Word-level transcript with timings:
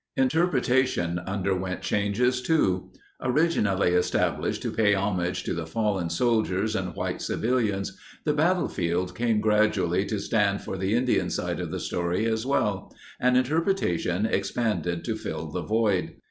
Interpretation 0.17 1.19
underwent 1.27 1.83
changes, 1.83 2.41
too. 2.41 2.89
Originally 3.21 3.91
established 3.91 4.63
to 4.63 4.71
pay 4.71 4.95
homage 4.95 5.43
to 5.43 5.53
the 5.53 5.67
fallen 5.67 6.09
soldiers 6.09 6.75
and 6.75 6.95
white 6.95 7.21
civilians, 7.21 7.95
the 8.25 8.33
battlefield 8.33 9.13
came 9.13 9.39
gradually 9.39 10.03
to 10.03 10.17
stand 10.19 10.61
for 10.63 10.75
the 10.75 10.95
Indian 10.95 11.29
side 11.29 11.59
of 11.59 11.69
the 11.69 11.79
story 11.79 12.25
as 12.25 12.47
well, 12.47 12.91
and 13.19 13.37
interpretation 13.37 14.25
expanded 14.25 15.05
to 15.05 15.15
fill 15.15 15.51
the 15.51 15.61
void. 15.61 16.13